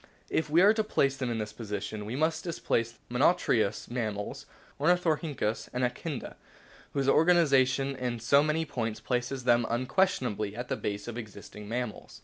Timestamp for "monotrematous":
3.19-3.87